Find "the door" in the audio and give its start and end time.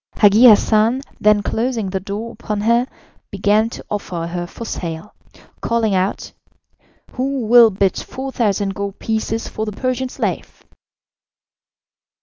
1.91-2.31